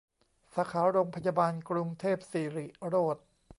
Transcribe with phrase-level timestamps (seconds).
[0.55, 3.25] สาขาโรงพยาบาลกรุงเทพสิริโรจน์